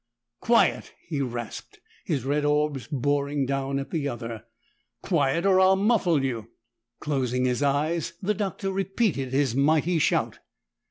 [0.39, 4.45] "Quiet!" he rasped, his red orbs boring down at the other.
[5.03, 6.49] "Quiet, or I'll muffle you!"
[6.99, 10.39] Closing his eyes, the Doctor repeated his mighty shout.